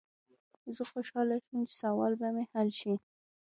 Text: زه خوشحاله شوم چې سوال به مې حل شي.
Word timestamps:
زه 0.75 0.83
خوشحاله 0.91 1.35
شوم 1.45 1.61
چې 1.69 1.75
سوال 1.81 2.11
به 2.19 2.27
مې 2.35 2.43
حل 2.51 2.69
شي. 2.79 2.93